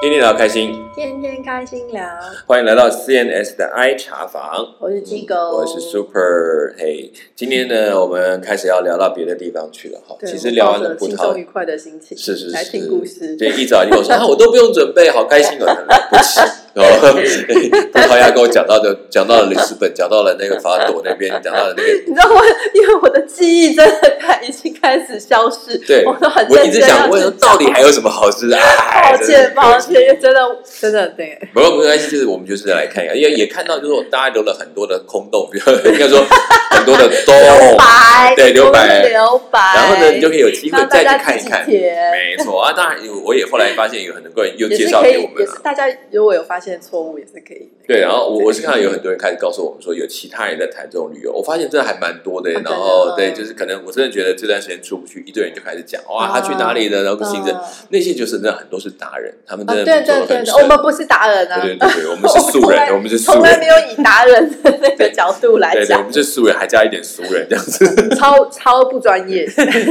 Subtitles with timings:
[0.00, 2.04] 天天聊开心，天天开心聊，
[2.46, 4.76] 欢迎来到 CNS 的 I 茶房。
[4.78, 6.72] 我是鸡狗，我是 Super。
[6.78, 10.16] 嘿，今天呢，我们开始要聊到别的地方去了哈。
[10.24, 13.34] 其实聊完我了轻松愉，快的心情，是是是，来听故事。
[13.36, 16.40] 对，一早就跟我说啊，我都不用准备，好开心哦，了 不起。
[16.74, 16.82] 哦，
[17.48, 21.88] 对葡萄牙跟我讲到的，讲到了里斯本，讲到了那个法朵那边，讲到了那个。
[22.06, 22.42] 你知道我？
[22.74, 28.56] 因为我的记忆真的开已经开始消失，对，我都很我一直想问，到底还有什么好吃的？
[28.56, 30.40] 哎 抱歉抱歉，真的
[30.80, 36.24] 真的对，不过没关系，就是我们就是来看一下，因为也看到就是大家留了很多的空洞，比如应该说
[36.70, 37.34] 很多的洞，
[37.78, 41.66] 白对留白留白，然后呢，你就可以有机会再去看一看。
[41.68, 45.40] 没错啊，当然我也后来发现有很多人又介绍给我们了。
[45.40, 47.70] 也是大家如果有发现错误，也是可以。
[47.86, 52.50] 对，然后我我是看到有很多人开始告诉我们说，有其他人在谈这种旅游，我发现真的还蛮多的。
[52.58, 60.52] 啊然后对，就是可能我真的觉得这段时间出不去，一堆人就开始讲哇，他去哪里了，然后行程啊那些就是那很多是达人，他们啊，真的对对对。
[60.62, 63.68] 我们不是达人啊，对对对对，我们是 素人，我们是素人从来没。
[63.68, 67.84] 有以达人的那个角度来对对，我，们是素人，还加一点俗人这样子。
[68.16, 69.46] 超超不专业。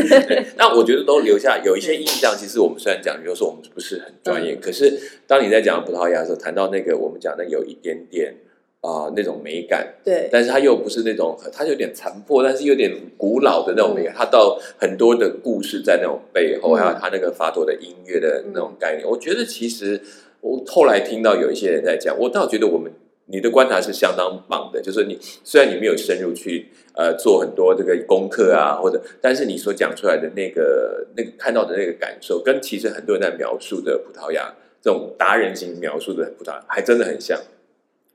[0.58, 2.36] 那我觉得都留下有一些印象。
[2.36, 8.34] 其实我们虽然讲，比如说我们不是很专嗯业，可是当你在讲葡萄牙的时候，谈到那个我们讲的有一点点
[8.82, 14.14] 啊、那种美感，对，但是它又不是那种很它有点残破，但是有点古老的那种美感。
[14.18, 19.08] 它到很多的故事在那种背后，嗯还有它那个法朵的音乐的那种概念。
[19.08, 20.02] 我觉得其实
[20.42, 22.92] 我后来听到有一些人在讲，我倒觉得我们。
[23.30, 34.56] 你的观察是相当棒的，就是你虽然你没有深入去呃做很多这个功课啊，或者但是你所讲出来的那个那个看到的那个感受，跟其实很多人在描述的葡萄牙
[34.88, 37.38] 这种达人型描述的葡萄牙还真的很像，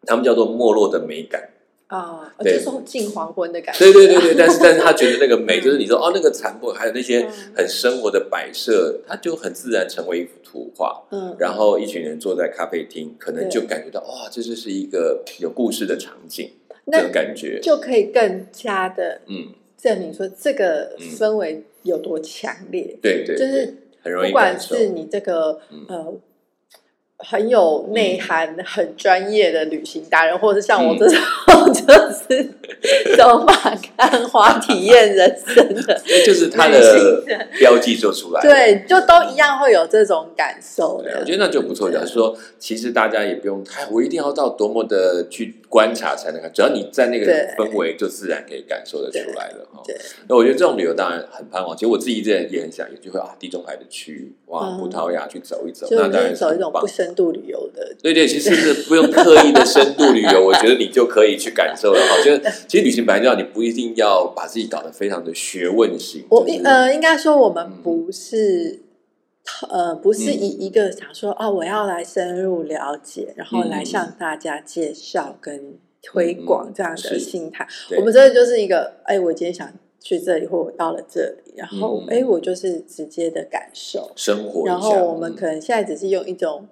[0.06, 1.50] 他们叫做没落的美感。
[1.88, 3.78] 啊，对这种近黄昏的感觉。
[3.80, 11.02] 对对对对，但是但是 他觉得那个美，就是你说哦，那个残破，还有那些很生活的摆设，它就很自然成为一幅图画。
[11.10, 17.60] 嗯，然后一群人坐在咖啡厅，可能就感觉到哇，这就是一个有故事的场景，这那种感觉。
[17.60, 22.96] 就可以更加的嗯，证明说这个嗯氛围有多强烈。
[23.02, 24.58] 对对，就是很容易不管。
[24.58, 26.14] 是你这个嗯呃
[27.24, 30.98] 很有内涵、很专业的旅行达人，或者是像我嗯。
[30.98, 32.50] 这种 就是
[33.16, 33.52] 走马
[33.96, 37.22] 看花、体验人生的， 这就是它的
[37.58, 38.48] 标记做出来了。
[38.48, 41.24] 对，就都一样会有这种感受对，我。
[41.24, 41.90] 觉得那就不错。
[41.90, 49.82] 假如说，其实大家也不用太，我一定要到多么的去观察才能看，只要你在那个氛围，就自然可以感受得出来了哈。
[49.84, 49.96] 对，
[50.28, 51.76] 那我觉得这种旅游当然很盼望。
[51.76, 57.94] 其实我自己之前也很想有机会啊，地中海的区域，哇，嗯葡萄牙去走一走，那当然是走一种不深度旅游的。
[58.02, 62.16] 对对，其实是不用刻意的深度旅游，我觉得你就可以去感受了哈。
[62.18, 68.80] 我觉得其实旅行本来就要你不一定要把自己搞得非常的学问型，我就是呃，应该说我们嗯不是。
[69.68, 77.66] 呃，不是嗯以一个想说哦，我要来深入了解，然后来嗯向大家介绍跟推广这样的心态。
[77.88, 79.68] 对我们真的就是一个，哎，我今天想
[79.98, 84.12] 去这里，或我到了这里，然后嗯哎，我就是直接的感受。
[84.14, 84.64] 生活。
[84.64, 86.68] 然后我们嗯可能现在只是用一种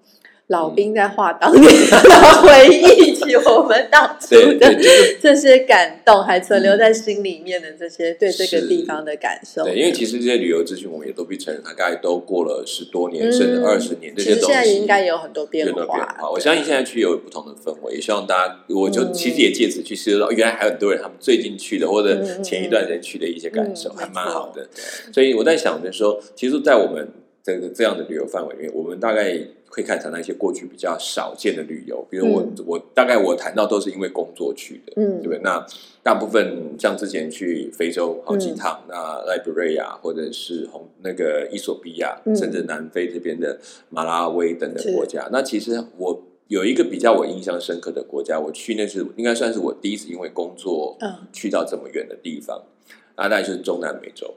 [0.51, 4.77] 老兵在画当年 的回忆起我们当初的
[5.21, 9.63] 这些感动，还存留在心里面的这些对这个地方的感受。
[9.63, 15.85] 对，因为其实这些旅游资讯我们也都必承认，大概都过了十多年、嗯甚至二十年，这些东西现在应该有很多变化。
[15.87, 16.31] 化。
[16.31, 24.69] 我相信现在去有不同的氛围，也希望大家，我就嗯其实也借此去吸收到，原来还有很多人他们最近去的或者前一段时间去的一些感受，嗯还蛮好的。。
[25.13, 27.09] 所以我在想的说，其实，在我们
[27.43, 32.65] 这个这样的旅游范围里面，我们大概会看谈到一些过去比较少见的旅游，比如我、嗯。
[32.67, 35.19] 我大概我谈到都是因为工作去的，嗯。
[35.21, 35.41] 对不对？
[35.43, 35.65] 那
[36.03, 38.39] 大部分像之前去非洲好嗯。
[38.39, 42.37] 几趟，那赖布瑞亚或者是红那个伊索比亚，嗯。
[42.37, 43.59] 甚至南非这边的
[43.89, 46.23] 马拉维等等国家，那其实我。
[46.51, 51.15] 有一个比较我印象深刻的国家，我去那是应该算是我第一次因为工作嗯。
[51.33, 52.61] 去到这么远的地方，
[53.17, 54.35] 那大概就是中南美洲。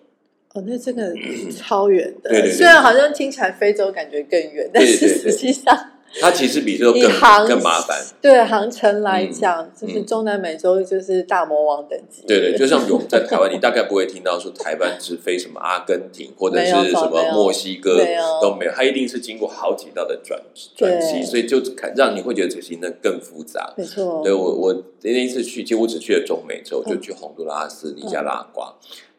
[0.53, 1.12] 哦，那这个
[1.52, 5.75] 超远的，对对对虽然好像听起来非洲感觉更远，但是实际上
[6.22, 8.00] 它其实比这个更更麻烦。
[8.22, 12.22] 对航程来嗯讲，就是嗯中南美洲就是大魔王等级。
[12.27, 17.98] 对对，就像我们在台湾，你大概不会听到说台湾直飞什么阿根廷或者是什么墨西哥
[18.39, 20.39] 都没有，它一定是经过好几道的转
[20.75, 23.74] 转机，所以就看让你会觉得这个行程更复杂。
[23.75, 24.22] 没错。
[24.24, 28.72] 对我我那一次去，其实我只去了中美洲，就嗯去洪都拉斯、尼加拉瓜。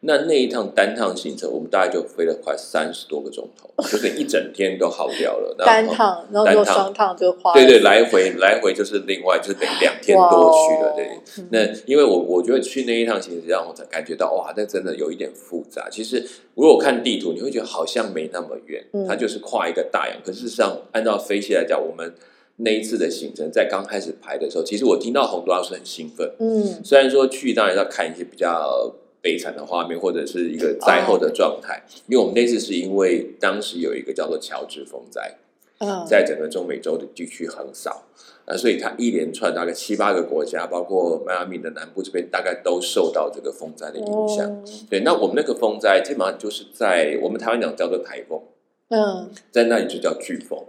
[0.07, 5.55] 那那一趟单趟行程，我们大概就飞了快三十多个钟头，就是一整天都耗掉了。
[5.65, 10.93] 单趟，然后如果双趟就花对对，来回来回就是另外就是等于两天多去了。
[10.95, 15.89] 对，嗯那因为我我觉得去那一趟行程让我才感觉到哇，那真的有一点复杂。
[15.91, 16.25] 其实
[16.55, 20.17] 如果看地图，你会觉得好像没那么远，嗯它就是跨一个大洋。
[20.25, 22.15] 可事实上，按照飞机来讲，我们
[22.57, 26.31] 那一次的行程在刚开始排的时候，其实我听到洪都拉斯很兴奋。
[26.39, 35.39] 嗯虽然说去当然要看一些比较悲惨的画面，或者是一个灾后的状态，因为我们那次是因为当时有一个叫做乔治风灾，
[35.79, 38.03] 嗯，在整个中美洲的地区横扫，
[38.45, 44.47] 呃，所以它一连串大概七八个国家，包括迈阿密的南部这边，大概都受到这个风灾的影响。
[44.47, 48.43] 哦对，那我们那个风灾基本上就是在我们台湾讲叫做台风，
[48.91, 50.63] 嗯在那里就叫飓风。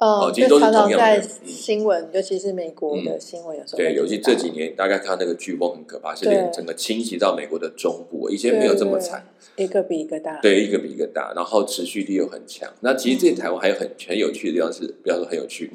[0.00, 9.22] 哦哦，其实都是同样的新闻，尤其是美国的新闻，有时候对，尤其这几年，大概看到那个飓风很可怕，是连整个侵袭到美国的中部，以前没有这么惨。
[9.56, 10.40] 一个比一个大。
[10.40, 12.66] 对，一个比一个大，然后持续力又很强。
[12.80, 15.70] 那其实这台湾还有很很有趣的地方是，不要说很有趣，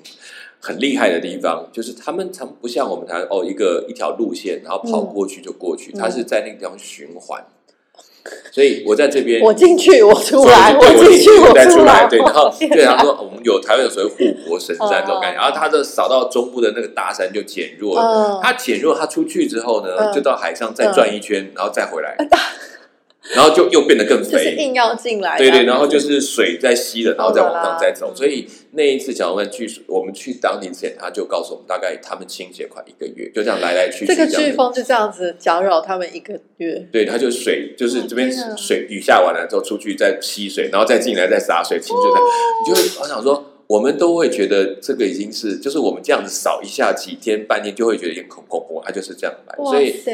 [0.59, 7.45] 很厉害的地方，就是他们他们不像我们台湾哦，一个一条路线，然后跑嗯过去就过去，嗯它是在那个地方循环。
[8.51, 18.39] 所以我在这边，我进去，我出来，我进去，我再出出来，对，然后对他哪说我们有台湾有所谓护国神山这种感觉，哦然后他的扫到中部的那个大山就减弱了，嗯。
[18.41, 20.13] 它减弱，它出去之后呢，嗯。
[20.13, 22.15] 就到海上再转一圈，然后再回来，
[23.33, 28.11] 然后就又变得更肥，就是硬要进来，对对，然后就是水在吸了，然后再往上再走。
[28.11, 34.27] 嗯所以那一次蒋万去，我们去当地之前，他就告诉我们，大概他们清洁快一个月，就这样来来去去这个。
[34.27, 36.87] 飓风就这样子搅扰他们一个月。
[36.91, 42.19] 对，他就水，就是这边水雨下完了之后出去再吸水，然后再进来再洒水，清就在，
[42.61, 50.11] 你就会我想说，我们都会觉得这个已经是，就是我们这样子扫一下几天半天就会觉得有点恐恐怖，它就是这样来，所以塞，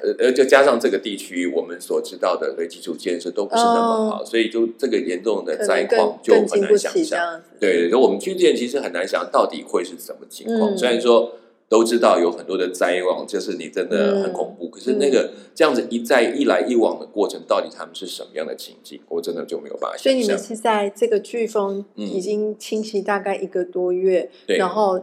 [0.00, 7.42] 呃呃，就加上这个地区我们所知道的对基础建设都不是那么好，所以就这个严重的灾况就很难想象。
[7.58, 10.72] 对，所以我们军舰其实很难想到底会是什么情况。
[10.72, 10.78] 嗯。
[10.78, 11.32] 虽然说
[11.72, 20.38] 都知道有很多的灾亡，就是你真的很恐怖，可是那个这样子一再一来一往的过程，到底他们是什么样的情境，我真的就没有办法想所以你们。
[20.38, 24.58] 是在这个飓风嗯已经侵袭大概一个多月，对。
[24.58, 25.02] 然后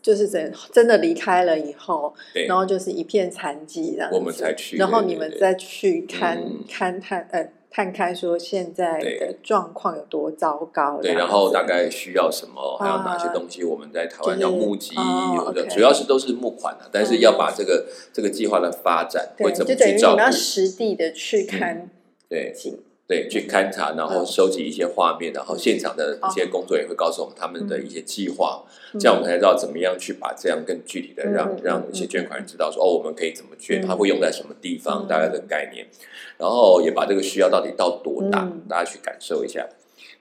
[0.00, 2.14] 就是真真的离开了以后，
[2.48, 6.64] 然后就是一片残迹这样子，我们才去然后你们再去看嗯。
[6.66, 17.84] 看探呃探看说现在的状况有多糟糕，对，然后大概需要什么，还有哪些啊东西我们在台湾要募集，哦有的主要是都是募款的，但是要把这个
[18.14, 21.90] 这个计划的发展对，会怎么去照顾要，实地的去看
[22.30, 22.50] 对。
[22.56, 22.78] 景，
[23.08, 35.86] 对，去勘察，然后嗯收集一些画面，然后现场的一些工作人员会告诉我们他们的一些计划，嗯这样我们才知道怎么样去把这样更具体的让、让一些捐款人知道说哦，我们可以怎么捐，嗯它会用在什么地方，嗯大概的概念，
[36.36, 39.68] 然后也把这个需要到底到多大，嗯大家去感受一下。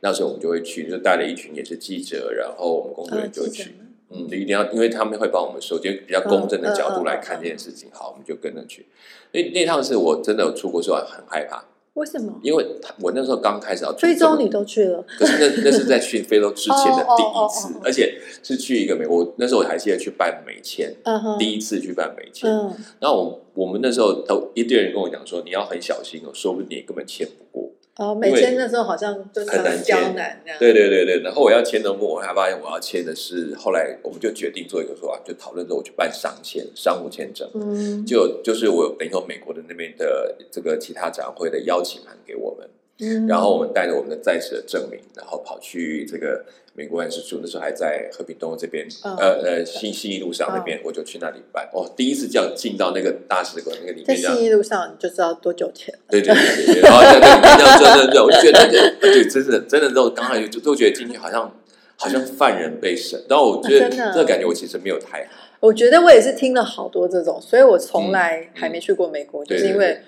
[0.01, 3.73] 那时候我们就会去，就带了一群也是记者，然后我们工作人员就会去。
[4.11, 7.89] 嗯，一定要，因为他们会帮我们收，就比较公正的角度来看这件事情。
[7.91, 8.85] 好，我们就跟着去。
[9.31, 11.65] 那那趟是我真的出国之后很害怕，
[11.95, 12.33] 为什么？
[12.43, 20.93] 因为他我那时候刚开始要去非洲你都去了，可是那那是在去非洲之前的第一次，而且是去一个美国，那时候我还记得去办美签，
[21.39, 22.51] 第一次去办美签。
[22.51, 23.17] 嗯，然后
[23.53, 27.71] 我我们那时候都一堆人跟我讲说，你要很小心哦，说不定你根本签不过。
[27.97, 37.49] 哦，美签那时候好像就是很难刁签难这样，对对对对，然后我要签的目，我还发现我要签的是，后来我们就决定做一个说法，就讨论着我去办商签、商务签证。
[37.53, 42.69] 嗯，就就是我等于说美国的那边的这个其他展会的邀请函给我们，
[42.99, 51.69] 嗯然后我们带着我们的在职的证明，然后跑去这个美国办事处，那时候还在和平东路这边，嗯呃呃新新一路上那边，我就去那里办。
[51.73, 54.45] 哦，第一次这样进到那个大使馆那个里面这样信。
[54.45, 61.53] 义路上你就知道多久前了，对对对对对，然后在那里面这样转转转， 我就觉得那个对，真的真的都刚开始就都觉得今天好像
[61.97, 65.31] 好像犯人被审，然后我觉得啊这个感觉我其实没有太好。
[65.61, 69.99] 我觉得我也是听了好多这种，所以我从来还没去过美国，就是因为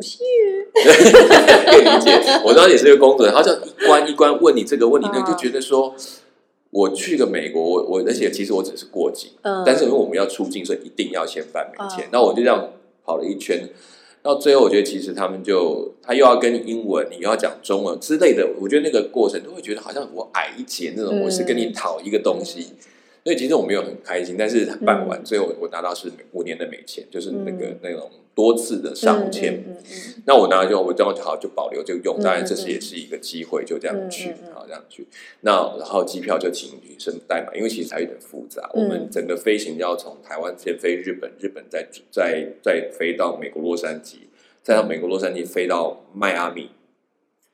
[2.44, 5.94] 我当时也是一个工作人员，他就一关一关问你这个问你那就觉得说，
[6.70, 12.08] 我去个美国，我我而且其实我只是过境，嗯，但是因为我们要出境，所以一定要先办美签嗯。
[12.12, 12.72] 那我就这样
[13.04, 13.68] 跑了一圈，
[14.22, 22.68] 到最后我觉得其实他们就他又要跟英文，你又要讲中文之类的，我觉得那个过程都会觉得好像我矮一截那种，嗯我是跟你讨一个东西。
[23.22, 27.78] 所以其实我没有很开心，但是办完、最后我拿到是五年的美签，就是那个、嗯。
[27.82, 29.54] 那种多次的商务签。
[29.54, 35.06] 嗯嗯嗯那我拿来就我这样好就保留就用，嗯当然这是也是一个机会，就这样去好这样去。
[35.40, 38.70] 那然后机票就请女生代买，因为其实还有点复杂。
[38.74, 44.16] 嗯我们整个飞行要从台湾先飞日本，日本再再再飞到美国洛杉矶，
[44.62, 46.70] 再到美国洛杉矶飞到迈阿密，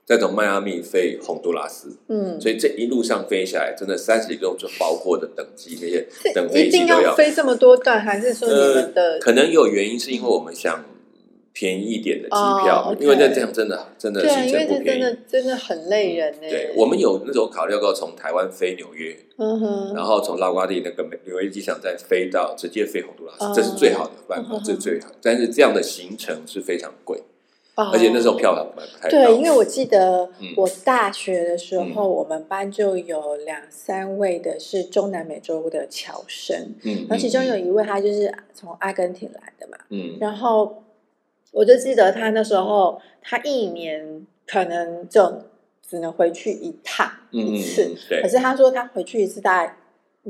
[0.07, 10.85] 再从迈阿密飞洪都拉斯，嗯，所以这一路上飞下来，真的三十几个就包括的等级那些等飞机都定要飞这么多段，还是说你们的呃，可能有原因是因为我们想
[11.53, 15.01] 便宜一点的机票，因为那这样真的真的对因为程不便宜。
[15.01, 16.41] 这真的真的很累人呢。
[16.49, 25.11] 对，我们有那种考虑过从台湾飞纽约，嗯哼，然后从拉瓜地那个美纽约机场再飞到直接飞洪都拉哦斯，这是最好的办法嗯，这是最好。
[25.21, 27.23] 但是这样的行程是非常贵，
[27.77, 27.91] 哦。
[27.93, 29.11] 而且那时候票还买不太到。
[29.11, 30.53] 对，因为我记得嗯。
[30.57, 40.17] 我大学的时候，我们班就有两三位的是中南美洲的侨生，嗯，然后其中有一位他就是从阿根廷来的嘛，嗯。
[40.21, 40.83] 然后
[41.53, 45.43] 我就记得他那时候他一年可能就
[45.89, 48.23] 只能回去一趟一次，嗯对。
[48.23, 49.77] 可是他说他回去一次大概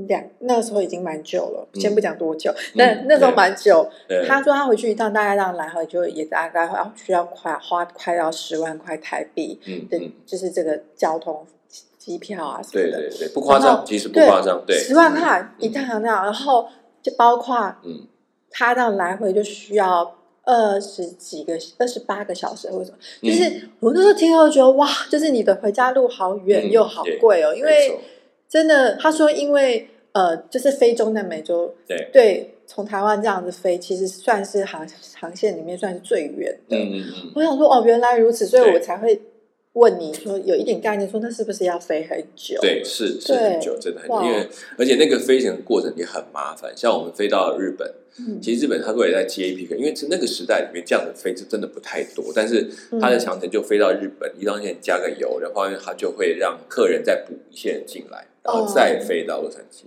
[0.06, 3.88] 两那个时候已经蛮久了，嗯先不讲多久，但那时候对蛮久。
[4.26, 9.58] 他说他回去一趟大概这样来回就也大概要需要快花快到十万块台币
[9.90, 11.46] 的就是这个交通
[11.98, 15.64] 机票啊什么的，对对对，不夸张，其实不对夸张，对，十万块嗯。
[15.64, 16.68] 一趟那样，然后
[17.02, 18.06] 就包括嗯。
[18.58, 23.28] 他这样来回就需要二十几个、二十八个小时，或者什么，嗯。
[23.28, 27.98] 就是我那时候听到觉得哇，就是你的回家路好远嗯又好对贵哦，因没为错
[28.48, 36.76] 真的他说因为呃，就是非中南美洲对，对从台湾这样子飞，其实算是航航线里面算是最远的。
[36.76, 39.20] 嗯嗯嗯，我想说哦，原来如此，所以我才会
[39.76, 42.58] 问你说有一点概念，说那是不是要飞很久？
[42.62, 46.72] 对，是是很久，真的很久，因为而且那个飞行的过程也很麻烦。
[46.74, 52.66] 像我们飞到日本，嗯，其实日本它会在接一批客，因为是那个时代里面这样的飞是真的不太多，但是
[52.98, 59.82] 它的长城就飞到日本，一趟线加个油，然后它就会让客人再补一些人进来，然后再飞到洛杉矶。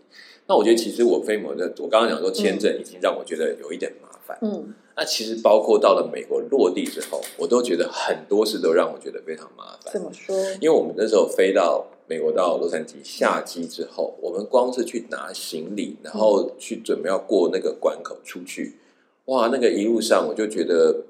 [0.45, 4.37] 那我觉得其实我飞摩的，我刚刚讲说签证已经让我觉得有一点麻烦。
[4.41, 9.93] 嗯那其实包括到了美国落地之后，我都觉得很多事都让我觉得非常麻烦。
[9.93, 10.35] 怎么说？
[10.59, 18.75] 因为我们那时候飞到美国到洛杉矶下机之后，我们光是去拿行李，然后去准备要过那个关口出去，
[19.27, 21.05] 哇，那个一路上我就觉得，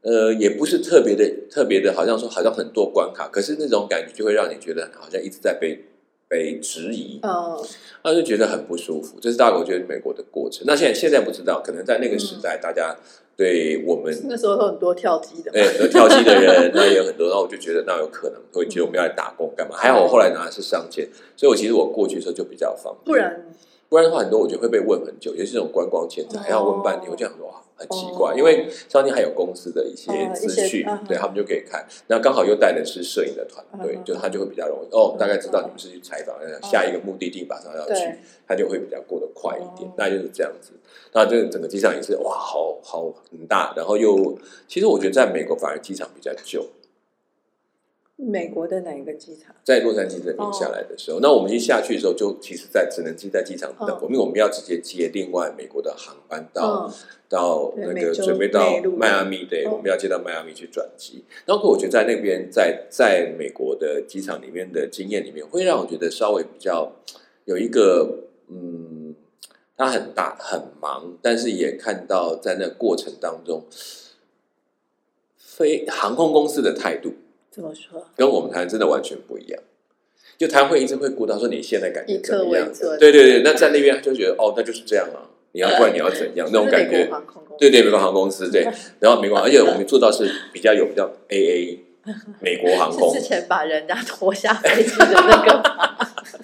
[0.00, 5.84] 呃，也不是特别的特别的，好像说好像很多关卡，可是那种感觉就会让你觉得好像一直在被
[6.34, 7.56] 被质疑，嗯
[8.02, 9.18] 那就觉得很不舒服。
[9.20, 10.64] 这是大概我觉得美国的过程。
[10.66, 12.96] 那现在现在不知道，可能在那个时代，大家
[13.36, 19.76] 对我们那时候有很多跳机的嘛，对，有跳机的人，那也有很多，然后我就觉得那有可能会觉得我们要来打工干嘛？
[19.76, 23.04] 还好我后来拿的是商签，所以我其实我过去的时候就比较方便。
[23.04, 23.46] 不然
[23.88, 31.84] 不然的话，很多我觉得会被问很久，尤其是这种观光签证还要问半天，我就想说哇，很奇怪，哦因为商店还有公司的一些哦资讯对他们就可以看。
[32.06, 39.94] 那刚好又带的是摄影的团队嗯，就他就会比较容易哦，大概知道你们是去采访，呃下一个目的地马上要去，他就会比较过得快一点哦。
[39.96, 40.72] 那就是这样子。
[41.12, 44.38] 那这个整个机场也是哇，好好很大，然后又
[44.68, 46.64] 其实我觉得在美国反而机场比较旧。
[48.16, 49.54] 美国的哪一个机场？
[49.64, 56.92] 在洛杉矶这边下来的时候，那我们一下去的时候，就其实在只能机在机场等，嗯因为我们要直接接另外美国的航班到、嗯
[57.26, 61.24] 到那个准备到迈阿密，对，嗯我们要接到迈阿密去转机。
[61.46, 66.92] 然后我觉得在那边，在在美国的机场里面的经验里面，会让我觉得稍微比较
[67.46, 69.16] 有一个嗯，
[69.76, 73.64] 他很大很忙，但是也看到在那过程当中，
[75.36, 77.14] 飞航空公司的态度。
[77.54, 78.04] 怎么说？
[78.16, 79.62] 跟我们台湾真的完全不一样。
[80.36, 82.68] 就台湾会一直会顾到说你现在感觉怎么样
[82.98, 87.08] 对对对，那在那边 就觉得哦，那就是这样啊，你要不然你要怎样那种感觉
[87.56, 88.66] 对对，美国航空公司对，
[88.98, 91.78] 然后美国，而且我们做到是比较有比较 A A
[92.40, 95.98] 美国航空之前把人家拖下飞机的那个吗，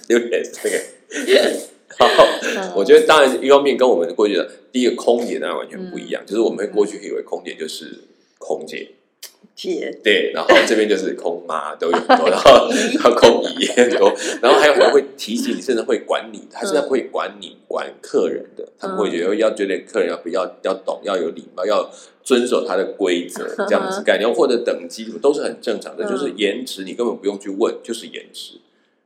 [0.09, 0.76] 有点是这个。
[1.99, 2.25] 然后
[2.57, 8.05] 嗯我觉得当然一方面跟我们过去的第一个空姐当然完全不一样，就是我们会过去以为空姐就是
[8.38, 8.88] 空姐，
[9.54, 21.90] 姐对，然后这边就是空妈都有很多， 然后然后空姨也很多， 然后还有很多会提醒你，甚至会管你，他现在会管你管客人的，他们会觉得要觉得客人要比较要懂，要有礼貌，要
[22.23, 26.11] 遵守他的规则， 这样子概念，或者等级都是很正常的，嗯。
[26.11, 28.54] 就是颜值你根本不用去问，就是延迟，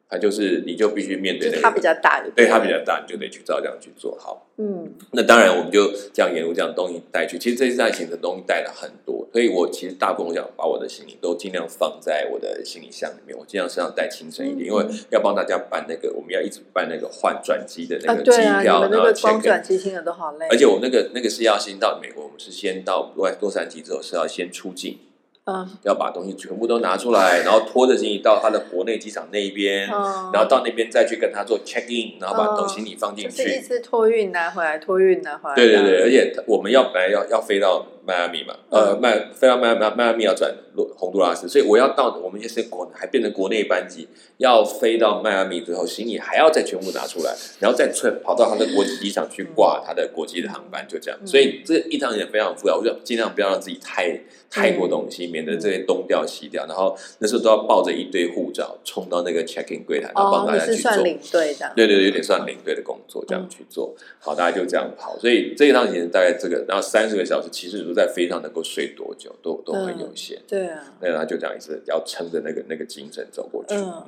[0.09, 4.47] 他就是你就必须面对那个，就是它比较大的，对它比较大，你就得去照这样去做好。
[4.57, 7.37] 嗯那当然，我们就这样沿路这样东西带去。
[7.37, 18.31] 其实这次在行程东西带了很多，所以我其实大部分我想把我的行李都尽量放在我的行李箱里面，我尽量身上带轻身一点，因为要帮大家办那个，我们要一直办那个换转机的那啊个机
[18.63, 19.61] 票然后个光转。
[19.61, 24.99] 机听的都好累，而且我那个那个是要先到美国，我们是先到洛洛杉矶之后是要先出境，
[25.45, 25.69] 嗯。
[25.83, 33.45] 要把东西全部都拿出来，然后拖着行李到他的国内机场那一边，嗯，然后到那边再去跟他做 check in，然后把嗯东行李放进去。
[33.45, 40.55] 就是一直托运拿回来，托运拿回来，对对对，而且我们要本来要要飞到迈阿密嘛，呃，迈飞到迈迈迈阿密要转
[40.97, 44.09] 洪都拉斯，所以我要到我们现在国还变成国内班机，
[44.39, 51.19] 要飞到迈阿密之后，行李还要再全部拿出来，然后再出跑到他的国际机场去挂他的国际的航班，就这样。
[51.27, 54.21] 所以这一趟也非常复杂，我就尽量不要让自己太
[54.51, 56.67] 太过东西，免得这些东掉西掉。
[56.67, 60.97] 然后那时候都要抱着一堆护照冲到那个 check in 柜台，然后帮大家去做。
[61.05, 63.95] 领队的，对对对，有点算领队的工作，这样去做。
[64.19, 65.19] 好，大家就这样跑。
[65.19, 70.43] 所以这一趟行程大概这个，然后三十个小时，其实在飞上能够睡多久，都都很有限。
[70.49, 73.75] 对啊，那他就这样一直要撑着那个那个精神走过去。
[73.77, 74.05] 嗯，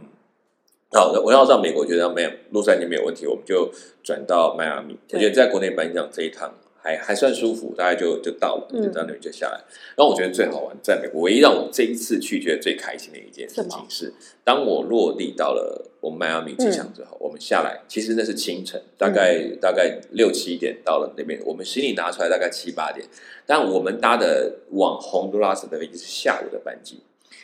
[0.93, 3.71] 好，我要到美国，觉得没有洛杉矶没有问题，我们就
[4.03, 4.99] 转到迈阿密。
[5.13, 6.53] 我觉得在国内颁奖这一趟。
[6.79, 9.59] 还还算舒服，大概就就到了，就到那边就下来。
[9.97, 14.15] 然后我觉得最好玩，在美国唯一让我这一次去觉得最开心的一件事情是，
[14.45, 23.05] 当我落地到了我们迈阿密机场之后，我们下来，其实那是清晨，大概大概六七点到了那边，我们行李拿出来大概七八点，
[23.45, 27.01] 但我们搭的往洪都拉斯的飞机是下午的班机，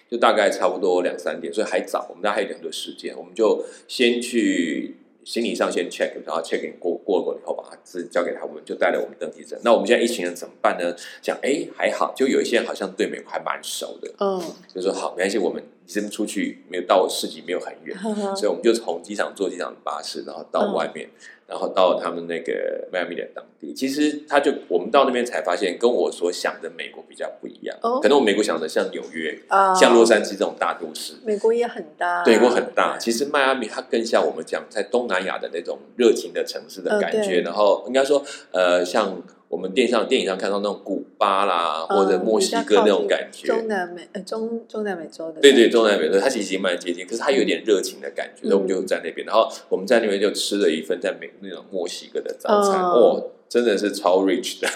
[0.09, 4.95] 就大概差不多两三点，所以还早，我们大概还有很多时间，我们就先去。
[5.25, 9.59] 行李上先 check，然后 check 过过过以后，把它资交给他，我们就带了我们登记证。
[9.63, 10.95] 那我们现在一群人怎么办呢？
[11.21, 14.43] 讲哎还好，就有一些人好像对美国还蛮熟的，嗯，
[14.75, 17.97] 就说好没关系，我们这边出去没有到市集没有很远，
[18.37, 21.09] 所以我们就从机场坐机场巴士，然后到外面。
[21.53, 27.77] 然后到他们那个迈阿密的当地，其实他就我们到那边才发现，跟我所想的美国比较不一样。
[28.01, 29.39] 可能我美国想的像纽约、
[29.79, 32.97] 像洛杉矶这种大都市，美国也很大，美国很大。
[32.97, 37.43] 其实迈阿密它更像我们讲在东南亚的那种热情的城市的感觉。
[37.43, 39.23] 然后应该说，呃，像。
[39.53, 54.67] 我们电上电影上看到那种古巴啦，或者墨西哥那种感觉，中南美呃中中南美洲的，对对中南美洲，它其实蛮接近，可是它有点热情的感觉，所以我们就在那边，然后我们在那边就吃了一份在美那种墨西哥的早餐，哦，真的是超 rich 的，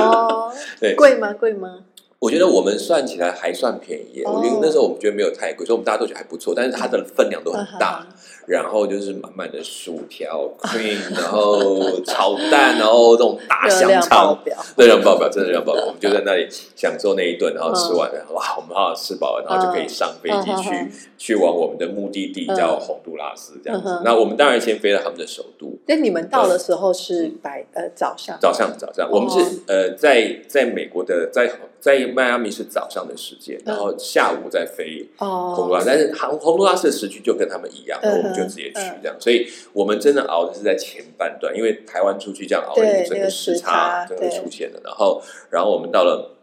[0.00, 1.32] 哦，对， 贵吗？
[1.32, 1.80] 贵吗？
[2.20, 6.54] 我觉得我们算起来还算便宜，我觉得那时候我们觉得没有太贵，所以我们大家都觉得还不错。
[6.54, 8.06] 但是它的分量都很大，
[8.46, 14.38] 然后就是满满的薯条、cream，然后炒蛋，然后这种大香肠，
[14.76, 15.84] 热量爆表，真的热量爆表。
[15.86, 24.00] 我们就在那里享受那一顿，然后吃完了，哇，我们好好吃饱了，然后就可以上飞机去去往我们的目的地，叫洪都拉斯这样子。
[24.04, 25.78] 那我们当然先飞到他们的首都。
[25.86, 28.36] 那你们到的时候是白呃早上？
[28.40, 31.50] 早上早上，我们是呃在在美国的在。
[31.80, 39.16] 在迈阿密是早上的时间，然后下午再飞洪都拉斯，但是洪洪都拉斯的时区就跟他们一样，那我们就直接去这样。
[39.18, 44.80] 所以我们真的熬的是在前半段，因为台湾出去这样熬了整个时差真的出现了。
[44.84, 46.36] 然后，然后我们到了，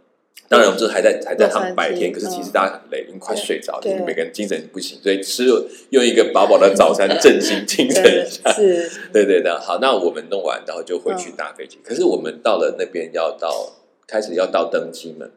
[0.49, 5.45] 当然我们这还在还在他们白天，可是其实大家很累，已经快睡着，就是每个人精神不行，所以吃
[5.91, 8.49] 用一个饱饱的早餐振兴精神一下。
[8.57, 9.61] 是，对对的。
[9.61, 11.77] 好，那我们弄完，然后就回去搭飞机。
[11.83, 13.73] 可是我们到了那边要到。
[14.07, 15.29] 开始要到登机门，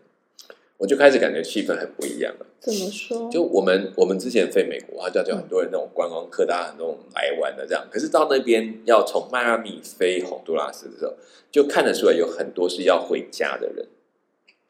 [0.78, 2.46] 我就开始感觉气氛很不一样了。
[2.60, 3.28] 怎么说？
[3.28, 7.84] 就我们我们之前飞美国，啊，就就很多人那种观光客，大家很多来玩的这样。
[7.90, 11.14] 可是到那边要从迈阿密飞洪都拉斯的时候，
[11.50, 13.86] 就看得出来有很多是要回家的人。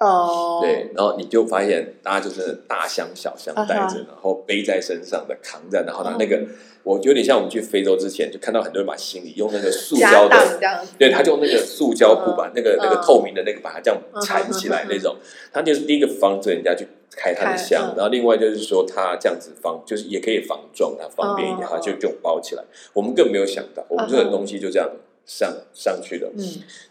[0.00, 6.40] 哦，对，然后你就发现大家就是大箱小箱带着，然后背在身上的扛着，然后拿那个。
[6.82, 10.58] 我有点像我们去非洲之前，就看到很多人把行李用那个塑胶的，
[10.98, 15.14] 对，他就用那个塑胶布把那个那个透明的那个把它这样缠起来那种。
[15.52, 22.64] 他就是第一个防止人家去开他的箱，然后另外就是说他这样子防，就是也可以防撞，它方便一点，他就就包起来。
[22.94, 24.88] 我们更没有想到，我们这个东西就这样
[25.30, 26.28] 上上去的。
[26.36, 26.44] 嗯，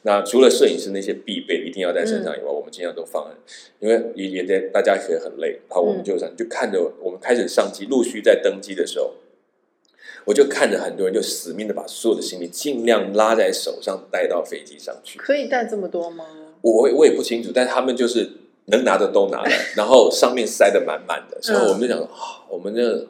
[0.04, 3.30] 那除了摄影师那些必备一定要带身上以外，我们尽量都放，
[3.80, 9.14] 因为也也在大家可以很累，然后我们就这样就看着我们开始上机，陆续在登机的时候。
[10.24, 15.20] 我就看着很多人就死命的把所有的行李尽量拉在手上带到飞机上去。
[15.20, 16.26] 可以带这么多吗？
[16.62, 18.30] 我我也不清楚，但是他们就是
[18.68, 22.08] 能拿的都拿了， 然后上面塞的满满的，所以我们就想，
[22.50, 23.06] 我们这。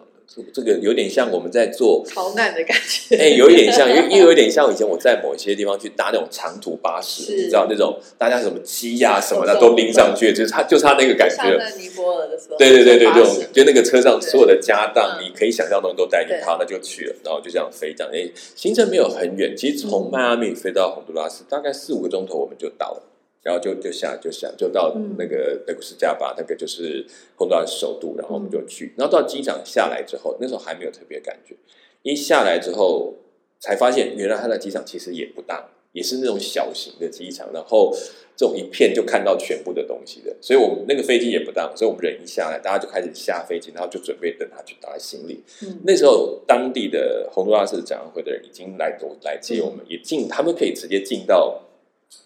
[0.53, 11.57] 这个有点像我们在做逃难的感觉，哎，有一点像，又又有点像以前我在某一些地方去搭那种长途巴士，你知道那种大家什么鸡呀什么的都拎上去，就是他就差那个感觉。
[11.57, 23.03] 在尼泊尔的时候，对对对对，这种就那个车上所有的家当，你可以想象中都带进，好，那就去了，然后就这样飞，这样哎，行程没有很远，其实从迈阿密飞到洪都拉斯大概四五个钟头我们就到了。
[23.41, 27.05] 然后就就下就下就到那个德古斯加巴，那个就是
[27.37, 28.93] 洪都拉斯首都，然后我们就去。
[28.97, 31.55] 然后到机场下来之后，那时候还没有特别感觉。
[32.03, 33.15] 一下来之后，
[33.59, 37.49] 才发现原来它的机场其实也不大，也是那种小型的机场。
[37.53, 37.95] 然后
[38.35, 45.41] 这种一片就看到全部的东西的，所以我们那个飞机也不大，所以我们人一下来，大家就开始下飞机，然后就准备等他去打行李。
[45.85, 51.63] 那时候当地的洪都拉斯展览会的人已经来都来接我们，也进，他们可以直接进到。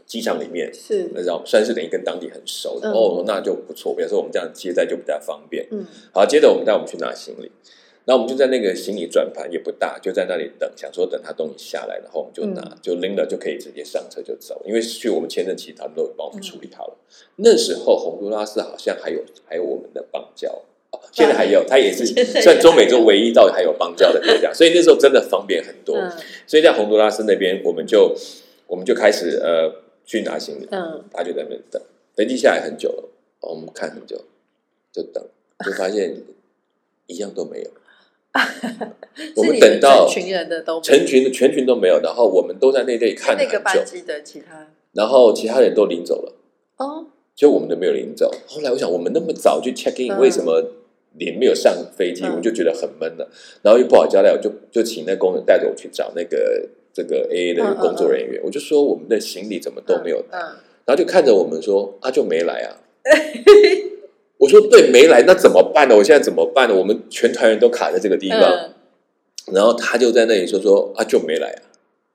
[0.05, 3.93] 机场里面，是，那然后算是等于跟当地很熟的、嗯哦，那就不错。
[3.95, 5.67] 比如说我们这样接待就比较方便。
[5.71, 7.51] 嗯好，接着我们带我们去拿行李，
[8.05, 16.97] 然后我们就在那个行李转盘也不大，就在那里等，想说等他东西下来，然后我们就拿，嗯就拎了就可以直接上车就走，因为去我们签证其实他们都有帮我们处理好了。
[17.37, 20.49] 那时候洪都拉斯好像还有还有我们的邦交。
[20.91, 25.97] 哦现在还有，它也是在算中美洲唯一到还有邦交的国家，所以那时候真的方便很多。
[25.97, 26.11] 嗯
[26.45, 28.15] 所以在洪都拉斯那边，我们就
[28.67, 29.73] 我们就开始呃
[30.05, 31.81] 去拿行李，嗯，他就在那边等，
[32.15, 33.09] 飞机下来很久了，
[33.41, 34.19] 哦我们看很久，
[34.91, 35.23] 就等，
[35.65, 36.15] 就发现
[37.07, 37.69] 一样都没有。
[39.35, 44.67] 我们等到成群人的都成群的全群都没有，然后我们都在那里看那个班机的其他？
[44.93, 46.33] 然后其他人都领走了，
[46.77, 48.31] 哦，就我们都没有领走。
[48.47, 50.19] 后来我想，我们那么早就 check in，、嗯。
[50.19, 50.63] 为什么
[51.13, 52.23] 连没有上飞机？
[52.23, 52.29] 嗯。
[52.29, 53.29] 我们就觉得很闷了，
[53.61, 60.23] 然后又不好交代，我就就请那工人带着我去找那个这个 AA 的工作人员，我就说我们的行李怎么都没有
[60.85, 62.77] 然后就看着我们说啊就没来啊。
[64.37, 65.95] 我说对，没来，那怎么办呢？
[65.95, 66.75] 我现在怎么办呢？
[66.75, 68.73] 我们全团人都卡在这个地方，嗯
[69.53, 71.63] 然后他就在那里说说啊就没来啊，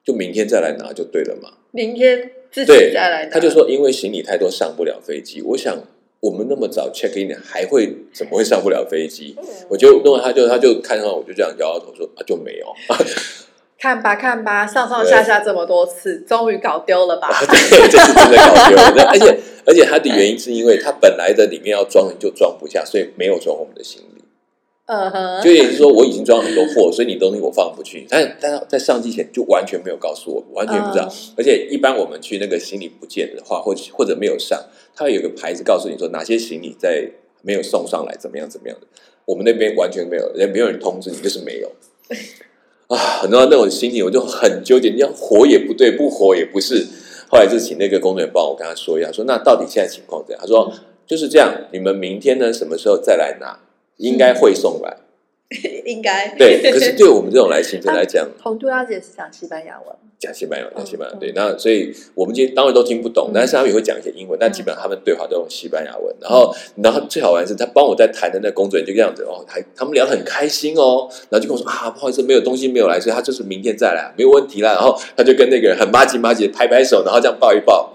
[0.04, 1.50] 就明天再来拿就对了嘛。
[1.72, 5.42] 明天自己再来拿，他就说因为行李太多上不了飞机。
[5.42, 5.78] 我想
[6.20, 9.34] 我们那么早 check in 还会怎么会上不了飞机？
[9.38, 12.66] 嗯我就弄完他就他就看到我就这样摇摇头说啊就没有。
[13.78, 17.28] 看吧看吧，上上下下这么多次，终于搞丢了吧？
[17.46, 19.08] 对，这是真的搞丢了。
[19.08, 24.24] 而且而且它的原因是因为它本来的里面要装就装不下，所以没有装我们的行李。
[24.86, 28.06] 嗯哼，就也就是说，我已经装很多货，所以你东西我放不去。
[28.08, 31.04] 但但在上机前就完全没有告诉我，完全不知道。
[31.04, 34.58] 嗯而且一般我们去那个行李不见的话，或或者没有上，
[34.96, 37.06] 它会有个牌子告诉你说哪些行李在
[37.42, 38.86] 没有送上来，怎么样怎么样的。
[39.26, 41.70] 我们那边完全没有，也没有人通知你，就是没有。
[42.88, 46.86] 啊，很多那种心情我就很纠结，你要活也不对，不活也不是。
[47.30, 50.40] 后来就请那个工作人员帮我跟他说一下，说那到底现在情况怎样？
[50.40, 50.72] 他说
[51.06, 53.60] 就是这样，你们明天呢什么时候再来拿？
[53.98, 54.96] 应该会送来。
[55.86, 66.14] 应该对，可是对我们这种来行程 来讲，洪都拉姐是讲西班牙文，讲西班牙，讲西班牙，嗯对，那所以我们今天当然都听不懂嗯，但是他们也会讲一些英文，但基本上他们对话都用西班牙文。
[66.20, 74.72] 然后，然后最好玩是，他帮我在谈的那工作人员就这样子哦，还他们聊得很开心哦，然后就跟我说啊，不好意思，没有东西没有来，所以他就是明天再来，没有问题啦。
[74.72, 77.94] 然后他就跟那个人很麻吉麻吉地拍拍手，然后这样抱一抱。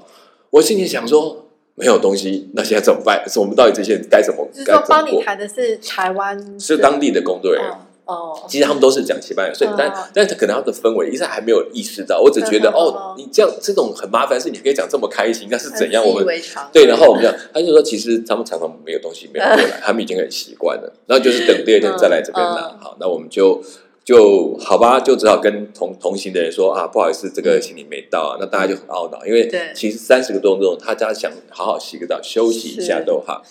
[0.50, 1.43] 我心里想说。
[1.76, 3.24] 没有东西，那现在怎么办？
[3.30, 5.22] 是我们到底这些人该怎么就是说帮你？
[5.24, 16.06] 谈的是台湾是当地的工作人员，哦哦，其实他们都是讲西班牙，所以嗯但是可能他的氛围一直还没有意识到，我只觉得哦，你这样这种很麻烦事，你可以讲这么开心，那是怎样？
[16.06, 16.26] 我们
[16.74, 22.78] 对，然后我们讲，他就说其实他们常常没有东西没有过来，他们已经很习惯了，然后就是等第二天再来这边拿嗯。
[22.82, 23.64] 好，那我们就
[24.04, 33.42] 就好吧，就只好跟同同行的人说啊，不好意思，这个行李没到啊，那大家就很懊恼，因为对其实三十个多钟，他家想好好洗个澡休息一下都好。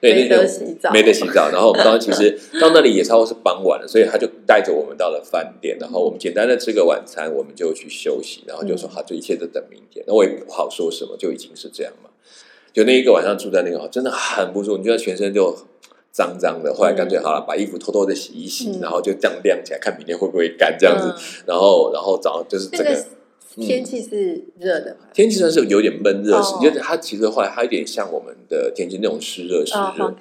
[0.00, 1.50] 对，没得洗澡没得洗澡。
[1.50, 10.04] 然后我们 当时其实到那里也差不多是傍晚了，所以他就带着我们到了饭店，然后我们简单的吃个晚餐，我们就去休息，然后就说嗯好，这一切都等明天。
[10.06, 12.10] 那我也不好说什么，就已经是这样嘛。
[12.72, 15.52] 就那一个晚上住在那个，真的很不舒服，你觉得全身就
[16.18, 16.74] 脏脏的。
[16.74, 21.06] 后来干脆好了，把衣服偷偷的洗一洗，嗯然后就这样晾起来，看明天会不会干这样子。
[21.06, 23.06] 嗯然后，然后早上就是那整个个
[23.54, 25.06] 天气是热的嘛？
[25.14, 30.04] 天气算是有点闷热，哦就是它其实后来它有点像我们的天气那种湿热湿哦热。
[30.06, 30.20] ，OK，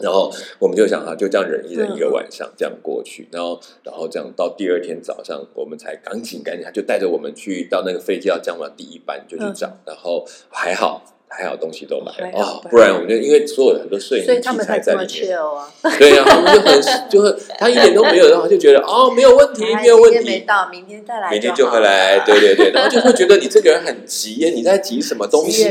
[0.00, 15.68] 然后我们就想啊，就这样忍一忍嗯一个晚上，这样过去，然后然后这样到第二天早上，我们才赶紧赶紧，他就带着我们去到那个飞机要降落第一班就去找，然后还好还好东西都买了，哦不然我们就因为所有的很多摄影所以器材他们才这么在里面，chill 啊。
[15.98, 20.46] 对啊，他们就很就很他一点都没有，然后就觉得哦没有问题哎没有问今天没题。
[20.46, 25.64] 到，明天再来，明天就会来，对对对，然后就会觉得你这个人很急耶，你在急什么东西。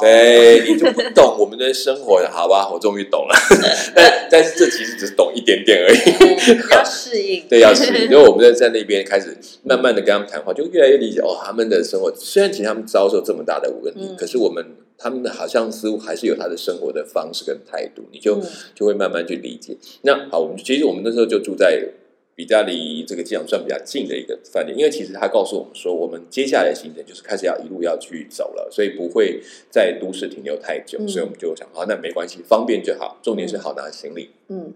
[0.00, 2.68] 对，你就不懂我们的生活，好吧？
[2.72, 3.34] 我终于懂了，
[3.94, 5.98] 但但是这其实只是懂一点点而已。
[5.98, 7.44] 嗯要适应。
[7.48, 8.04] 对，要适应。
[8.04, 14.64] 因为我们在在那边开始慢慢的跟他们谈话，就越来越理解哦，他们的生活虽然其实他们遭受这么大的问题，嗯可是我们
[14.98, 18.42] 他们好像似乎还是有他的生活的方式跟态度，你就、嗯
[18.74, 19.76] 就会慢慢去理解。
[20.02, 21.88] 那好，我们其实我们那时候就住在。
[22.36, 34.30] 比较离这个机场算比较近的一个饭店，因为其实他告诉我们说，我们接下来的行程就是开始要一路要去走了，所以不会在都市停留太久，嗯所以我们就想，好，那没关系，方便就好，重点是好拿行李。
[34.48, 34.72] 嗯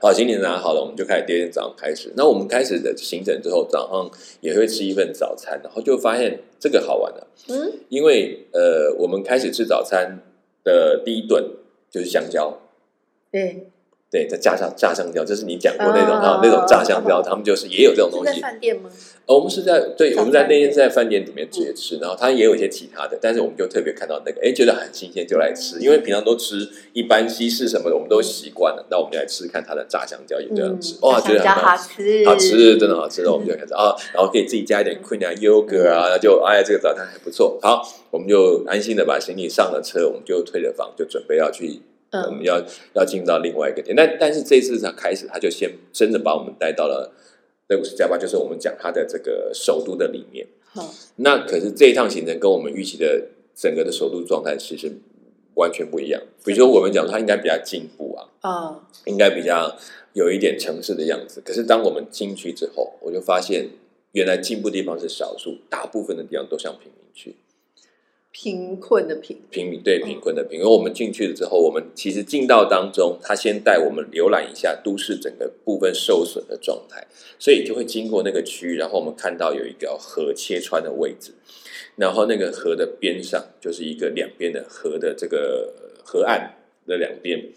[0.00, 2.12] 好，行李拿好了，我们就开始第二天早上开始。
[2.16, 10.20] 那我们开始的行程之后，早上也会吃一份早餐，然后就发现这个好玩了、嗯，因为呃，我们开始吃早餐
[10.64, 11.50] 的第一顿
[11.90, 12.58] 就是香蕉，
[13.30, 13.69] 对，
[14.10, 18.40] 对，在炸香炸香蕉，这是你讲过那种啊啊，那种炸香蕉，他们就是也有这种东西。
[18.40, 18.90] 饭店吗？
[19.26, 37.56] 呃我们是在对，我们在那天是在饭店里面直接吃，然后他也有一些其他的，但是我们就特别看到那个，哎，觉得很新鲜就来吃，因为平常都吃一般西式什么的，我们都习惯了，那我们就来吃看它的炸香蕉也这样吃，哇，觉得很好吃，好吃，真的好吃，那我们就开始啊，然后可以自己加一点 cream 啊、yogurt 啊，就哎，这个早餐还不错。
[37.62, 42.62] 好，我们就安心的把行李上了车，我们就退了房，就准备要去，嗯我们要
[42.94, 43.94] 要进到另外一个点。
[43.96, 47.12] 但但是这次他开始，他就先真的把我们带到了
[47.68, 50.46] 那个是加巴，就是我们讲他的这个首都的里面。
[50.72, 54.92] 好那可是这一趟行程跟我们预期的整个的首都状态其实
[55.54, 56.22] 完全不一样。
[56.44, 59.76] 比如说我们讲说它应该比较进步啊，啊，应该比较
[60.12, 61.42] 有一点城市的样子。
[61.44, 63.68] 可是当我们进去之后，我就发现
[64.12, 67.34] 原来进步地方是少数，大部分的地方都像贫民区。
[68.32, 77.06] 贫困的贫，贫民对贫困的贫，因为我们进去了之后，我们其实进到当中，他先带我们浏览一下都市整个部分受损的状态，
[77.38, 81.32] 所以就会经过那个区域，然后我们看到有一条河切穿的位置，
[81.96, 87.50] 然后那个河的边上就是一个两边的河的这个河岸的两边，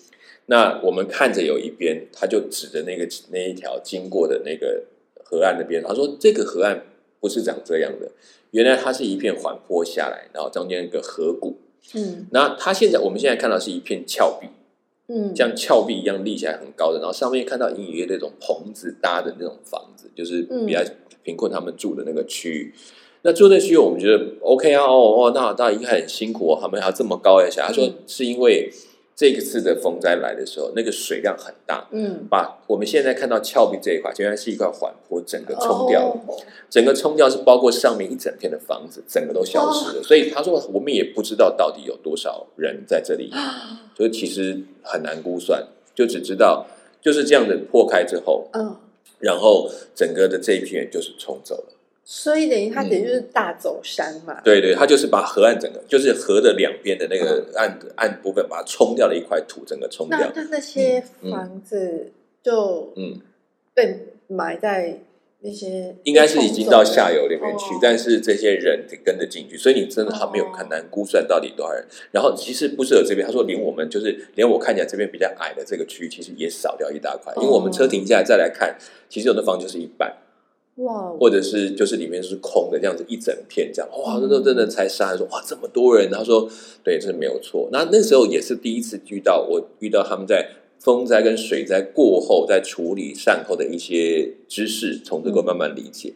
[0.47, 4.85] 那我们看着有一边，他就指着那个那一条经过的那个
[5.23, 6.83] 河岸那边，他说这个河岸
[7.19, 8.11] 不是长这样的，
[8.53, 11.57] 原来它是一片缓坡下来，然后中间一个河谷。
[11.93, 14.47] 嗯那它现在我们现在看到是一片峭壁，
[15.09, 20.79] 嗯，像峭壁一样立起来很高的，然后上面看到隐隐约约那种棚子搭的那种房子，就是嗯比较
[21.23, 22.73] 贫困他们住的那个区域。
[23.23, 27.67] 那住那区域，我们觉得 OK 啊，哦哦，那那应该很辛苦哦，他们还要这么高一下。
[27.67, 28.71] 他说嗯是因为
[29.15, 36.21] 这个次的风灾来的时候，那个水量很大，嗯把我们现在看到峭壁这一块，原来是一块缓坡，整个冲掉了。
[36.27, 36.37] 哦
[36.73, 40.01] 整个冲掉是包括上面一整片的房子，整个都消失了。
[40.01, 43.31] 所以他说，我们也不知道到底有多少人在这里，
[43.95, 46.65] 所以其实很难估算，就只知道
[46.99, 48.75] 就是这样子破开之后，嗯，
[49.19, 51.65] 然后整个的这一批人就是冲走了。
[52.05, 60.19] 所以等于它等于就是大走山嘛，对对，它就是把河岸整个，就是河的两边的那个岸岸部分，把它冲掉了一块土，整个冲掉。
[60.19, 60.47] 那那。
[60.51, 61.31] 那些嗯。
[61.31, 62.11] 房子
[62.43, 63.21] 就嗯，
[63.73, 64.99] 被埋在
[65.39, 67.79] 那些应该是已经到下游里面去，哦。
[67.81, 71.85] 但是这些人得跟着进去，所以你真的还没有很难估算到底多少人。
[72.11, 78.77] 然后其实不适合这边，他说连我们就是连我看起来这边比较矮的这个区域，其实也少掉一大块，因为我们车停下来再来看，
[79.09, 80.13] 其实有的房就是一半，
[80.75, 86.49] 哇，或者是就是里面是空的这样子一整片这样，哇，那时候真的才杀说哇这么多人，他说
[86.83, 87.69] 对，这是没有错。
[87.71, 90.49] 那那时候也是第一次遇到我遇到他们在。
[90.79, 96.13] 风灾跟水灾过后，在处理善后的一些知识，从这个慢慢理解。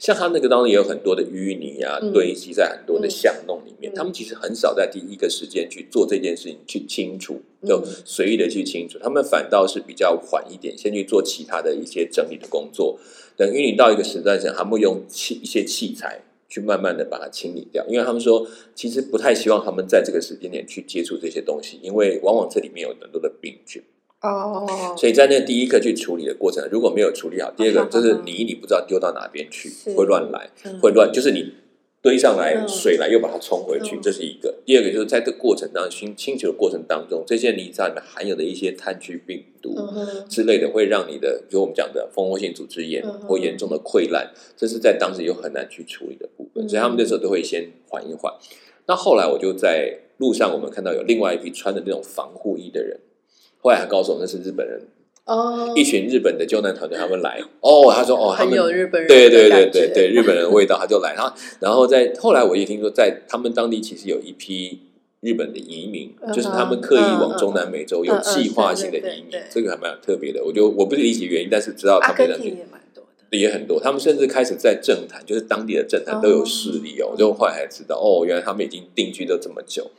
[0.00, 3.92] 像他那个当中也有很多的淤泥啊，嗯堆积在很多的嗯巷弄里面。
[3.92, 8.98] 嗯他们其实很少在第一个时间去做这件事情，去清除，就嗯随意的去清除。
[8.98, 12.98] 他们反倒是比较缓一点，先去做其他的一些整理的工作。
[13.36, 17.86] 等淤泥到一个时段前，他们会用器一些器材去慢慢的把它清理掉。
[17.86, 23.82] 因为他们说，其实不太希望他们在这个时间点去接触这些东西，因为往往这里面有很多的病菌。
[24.22, 31.54] 哦，所以在那第一个去处理的过程，如果没有处理好，第二个啊就是泥你不知道丢到哪边去，会乱来，嗯会乱，就是你
[32.02, 34.54] 堆上来嗯水来又把它冲回去，嗯这是一个。
[34.66, 39.74] 第二个就是在这过程当中清清除的过程当中，这些泥沙里面含有的一些炭疽病毒。
[40.28, 48.34] 之类的会让你的，比如我们讲的蜂窝性组织炎嗯或严重的溃烂，这是在当时又很难去处理的部分，嗯所以他们那时候都会先缓一缓。
[48.86, 52.98] 那后来我就在路上，我们看到有另外一批穿的那种防护衣的人，
[53.60, 54.80] 后来还告诉我那是日本人，
[55.24, 61.14] 哦，一群日本的救难团队他们来，哦，他说哦，他很们有日本人对对对对对，日本人的味道，他就来。
[61.14, 64.80] 然后，然后在后来我也听说，在他们当地其实有一批
[65.20, 70.42] 日本的移民，就是他们刻意往中南美洲有计划性的移民这个还蛮特别的。
[70.42, 77.08] 我就我不是理解原因，但是知道他们那边也蛮多的，也很多，他们甚至开始在政坛，就是当地的政坛都有势力哦。
[77.08, 79.90] 哦我就后来才知道，哦，原来他们已经定居了这么久。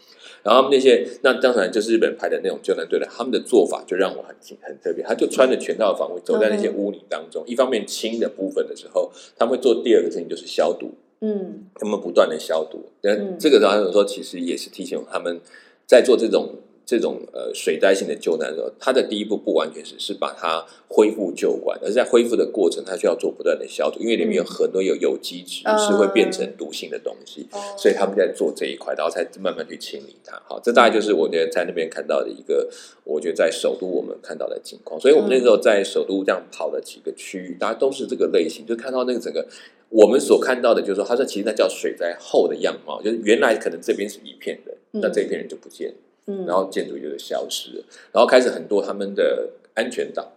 [0.43, 5.03] 然后那些，那当然就是日本派的那种救难队的，他们的做法就让我很很特别。
[5.03, 7.43] 他就穿着全套的防护，走在那些污泥当中。
[7.45, 12.85] 一方面清的部分的时候，他们会做第二个事情就是消毒，嗯他们不断的消毒。
[13.01, 15.39] 那嗯这个当然说，其实也是提醒他们
[15.85, 27.47] 在做这种这种呃水灾性的救难的时候，它的第一步不完全是是把它恢复旧管，而是在恢复的过程，它需要做不断的消毒，因为里面有很多有有机质嗯是会变成毒性的东西。
[27.51, 30.39] 哦所以他们在做这一块，然后才慢慢去清理它。
[30.45, 32.69] 好，这大概就是我觉得在那边看到的一个，
[33.03, 34.99] 我觉得在首都我们看到的情况。
[34.99, 39.47] 所以我们那时候在首都这样跑了几个区域，大家都是这个类型，就看到那个整个
[39.89, 45.95] 我们所看到的，就是说，他说其实那叫水灾后的样貌，就是原来可能这边是一片的，嗯那这一片人就不见了。
[45.95, 46.10] 嗯，
[46.45, 50.31] 然后建筑就是消失了，然后开始很多他们的安全岛，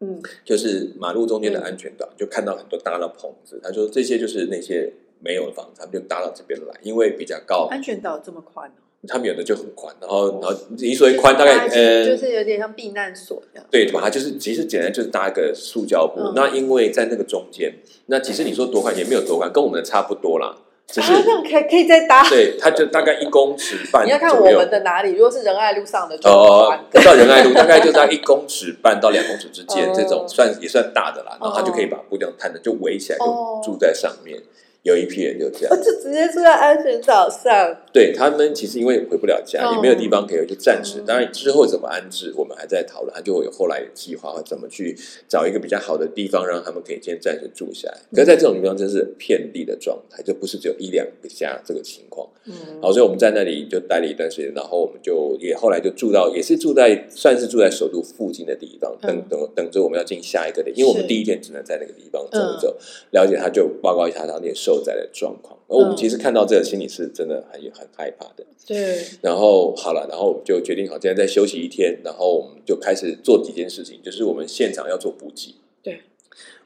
[0.00, 3.60] 嗯就是马路中间的安全岛，就看到很多搭了棚子。
[3.62, 13.66] 他说这些就是那些没有的房子，他们就搭到这边来，因为比较高，安全岛这么宽哦，他们有的就很宽，然后然后你所谓宽大概呃就是有点像避难所这样。
[13.70, 16.20] 对，把它就是其实简单就是搭一个塑胶布。
[16.20, 17.74] 嗯那因为在那个中间，
[18.06, 20.56] 那其实你说多宽也没有多宽，跟我们的差不多啦，
[20.88, 22.26] 只是、啊，这样可以可以再搭。
[22.28, 26.74] 对它就大概一公尺半你要看我们的哪里，如果是仁爱路上的就哦
[27.04, 31.36] 到仁爱路，大概就在一公尺半到两公尺之间，哦这种算也算大的啦。
[31.40, 34.42] 然后他就可以把布料摊的，就围起来，哦就住在上面。
[34.84, 37.76] 有一批人就这样我，就直接住在安全岛上。
[37.92, 40.98] 对他们其实因为回不了家，哦也没有地方可以，就暂时。
[41.00, 44.96] 嗯当然之后怎么安置，我们还在讨论，他就会有后来的计划，或怎么去
[45.26, 47.98] 找一个比较好的地方，让他们可以先暂时住下来。
[48.12, 52.28] 可是在这种地方，真是遍地的状态，就不是只有一两个家这个情况。
[52.44, 62.76] 嗯，好，所以我们在那里就待了一段时间，然后我们就也后来就住到，也是住在算是住在首都附近的地方，等嗯等等着我们要进下一个点，因为我们第一天只能在那个地方走走，
[63.12, 65.58] 了解他就报告一下当地受灾的状况。
[65.68, 68.44] 而我们嗯其实看到这个，心里是真的很很害怕的。
[68.66, 75.54] 对，然后好了，然后我们就决定好，今天再休息一天，然后我们就开始做几件事情，就是我们现场要做补给。
[75.82, 76.02] 对，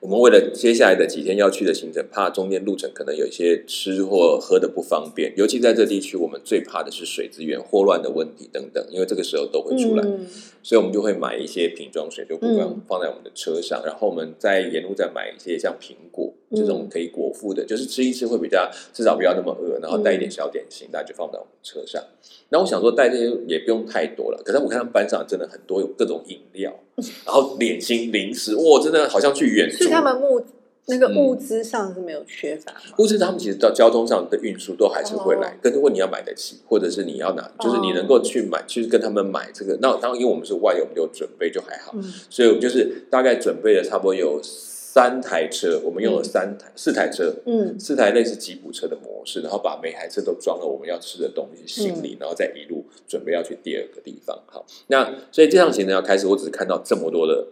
[0.01, 10.27] 我们为了接下来的几天要去的行程，怕中间路程可能有一些吃或喝的不方便，尤其在这地区，我们最怕的是水资源霍乱的问题等等，因为这个时候都会出来，嗯。
[10.65, 12.81] 所以我们就会买一些瓶装水，就不放嗯。
[12.89, 22.03] 放在我们的车上，然后我们在沿路再买一些像苹果嗯这种可以果腹的，就是吃一吃会比较至少不要那么饿，然后带一点小点心，大家就放在我们车上。
[22.51, 26.73] 那我想说带这些也不用太多了，可是我看他们班上真的很多有各种饮料，
[27.25, 29.89] 然后点心、零食，哇，真的好像去远足是。
[29.89, 30.45] 他们物
[30.87, 32.81] 那个嗯物资上是没有缺乏吗？
[32.97, 39.79] 或是他们其实到交通上的运输都还是会来哦，但如果你要买得起，或者是你要拿，就是你能够去买，去跟他们买这个。
[39.81, 44.41] 那当然，因为我们是外游，我们就准备就还好，嗯所以我就是大概准备了差不多有
[44.95, 54.39] 三台车，我们用了三台、四台车，嗯四台类似吉普车的模式，然后把每台车都装了我们要吃的东西、行嗯李，然后再一路准备要去第二个地方。
[54.45, 57.47] 好，那所以这趟行程要开始，我只是看到这么多的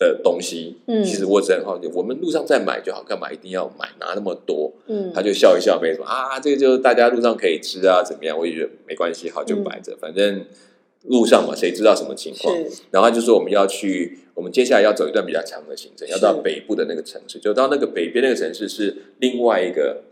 [0.00, 4.72] 的东西，嗯其实我只很好奇，我们路上再买就好，干嘛一定要买拿那么多？
[4.88, 8.36] 嗯，他就笑一笑，没什么啊，这个就是大家路上可以吃啊，怎么样？
[8.36, 10.44] 我也觉得没关系，好就摆着，反正
[11.04, 12.52] 路上嘛，谁知道什么情况？
[12.90, 20.02] 然后他就说我们要去，我们接下来要走一段比较长的行程，要到北部的那个城市，就到那个北边那个城市是另外一个，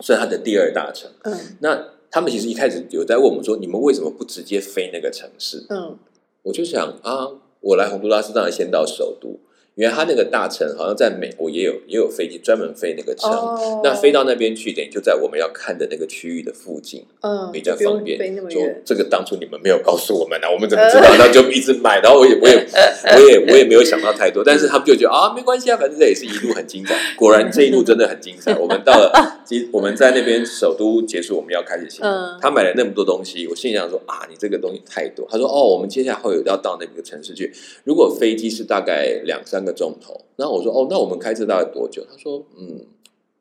[0.00, 1.10] 是它的第二大城。
[1.24, 5.66] 嗯那他们其实一开始有在问我们说，你们为什么不直接飞那个城市？
[5.68, 5.98] 嗯
[6.42, 7.28] 我就想啊，
[7.60, 9.40] 我来洪都拉斯当然先到首都，
[9.76, 13.30] 原来它那个大城好像在美国也有也有飞机专门飞那个城。
[13.30, 18.42] 哦，那飞到那边去，等于就在我们要看的那个区域的附近，嗯比较方便飞那。
[18.42, 21.02] 么说远，这个当初你们没有告诉我们啊，我们怎么知道？
[21.16, 26.94] 然后就一直买，然后我也我也我也我也没有想到太多，但是他们就觉得啊，没关系啊，反正这也是一路很精彩。
[27.16, 28.56] 果然这一路真的很精彩。
[28.58, 29.12] 我们到了，
[29.44, 32.00] 其实我们在那边首都结束，我们要开始行
[32.40, 35.26] 他买了那么多东西，我心里想说啊，你这个东西太多。
[35.30, 37.52] 他说哦，我们接下来会有要到那个城市去，
[37.84, 42.02] 如果飞机是大概两三个钟头，然后我说哦，那我们开车大概多久？
[42.10, 42.86] 他说嗯，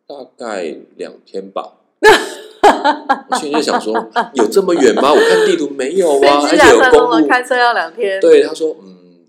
[0.06, 1.78] 大概两天吧。
[3.30, 3.94] 我心里就想说，
[4.34, 5.14] 有这么远吗？
[5.14, 7.28] 我看地图没有啊， 而且有公路。
[7.28, 9.20] 开车要两天，对，他说嗯，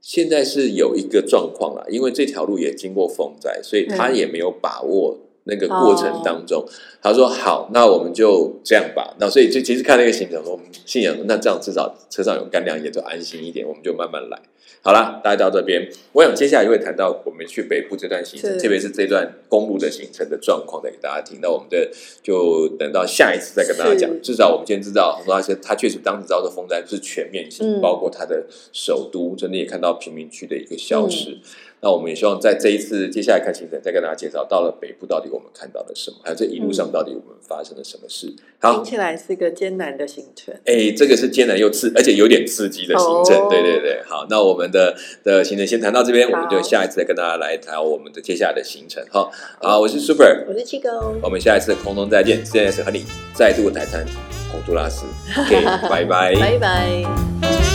[0.00, 6.64] 现在是有一个状况啦，因为这条路也经过风灾，所以他嗯也没有把握那个过程当中。
[7.02, 9.14] 他说好，那我们就这样吧。
[9.18, 14.38] 那所以就其实看那个行程，我们信仰那这样至少车上有干粮，也就安心一点，我们就慢慢来。
[14.82, 21.38] 好啦，大家到这边，我想接下来就会谈到我们去北部这段行程，特别是这段公路的行程的状况，再给大家听。
[21.42, 21.90] 那我们的
[22.22, 24.10] 就等到下一次再跟大家讲。
[24.22, 31.30] 至少我们今天知道，那些他确实当时遭的风灾是全面性，嗯包括他的首都，真的也看到贫民区的一个消失。
[31.30, 31.40] 嗯
[31.80, 38.34] 那我们也希望在这一次接下来看行程，再跟大家介绍到了北部到底我们看到了什么，还有这一路上到底我们发生了什么事。
[38.58, 40.54] 好听，起来是一个艰难的行程。
[40.64, 43.36] 哎，这个是艰难又刺，而且有点刺激的行程。
[43.36, 49.04] 哦对对对，好，那我们的的行程先谈到这边，我们就下一次再跟大家来谈我们的接下来的行程。
[49.10, 52.44] 好，好，我是 Super，我是七哥，我们下一次空中再见。
[52.44, 54.04] 现在是和你再度谈谈
[54.50, 55.04] 洪都拉斯
[55.38, 56.34] ，OK， 拜拜。
[56.34, 57.65] 拜拜。